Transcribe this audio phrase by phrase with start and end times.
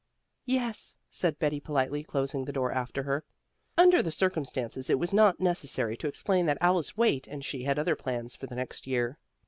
[0.47, 3.23] "Yes," said Betty politely, closing the door after her.
[3.77, 7.77] Under the circumstances it was not necessary to explain that Alice Waite and she had
[7.77, 9.19] other plans for the next year.